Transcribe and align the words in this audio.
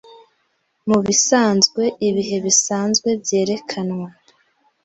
Mubisanzwe 0.89 1.83
ibihe 2.09 2.37
bisanzwe 2.45 3.09
byerekanwa 3.21 4.07